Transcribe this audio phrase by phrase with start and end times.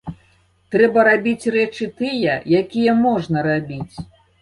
[0.75, 3.95] Трэба рабіць рэчы тыя, якія можна рабіць.